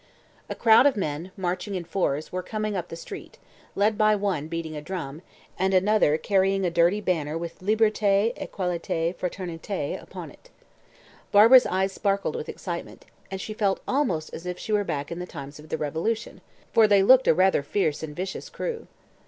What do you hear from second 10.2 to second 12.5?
it. Barbara's eyes sparkled with